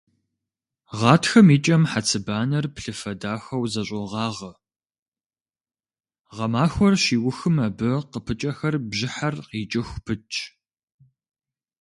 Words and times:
Гъатхэм 0.99 1.47
и 1.55 1.57
кӀэм 1.63 1.83
хьэцыбанэр 1.91 2.65
плъыфэ 2.75 3.11
дахэу 3.21 3.63
зэщӀогъагъэ, 3.71 4.51
гъэмахуэр 6.35 6.95
щиухым 7.03 7.55
абы 7.67 7.89
къыпыкӀэхэр 8.11 8.75
бжьыхьэр 8.89 9.35
икӀыху 9.61 9.99
пытщ. 10.05 10.35